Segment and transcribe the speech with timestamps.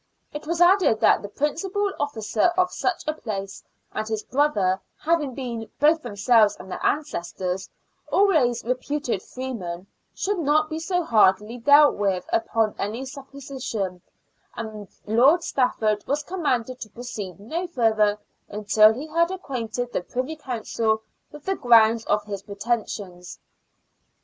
[0.33, 5.35] It was added that the principal officer of such a place, and his brother, having
[5.35, 7.69] been, both themselves and their ancestors,
[8.11, 9.85] always reputed freemen,
[10.15, 14.01] should not be so hardly dealt with upon any supposition,
[14.55, 18.17] and Lord Stafford was commanded to proceed no further
[18.49, 23.37] until he had acquainted the Privy Council with the grounds of his pretensions.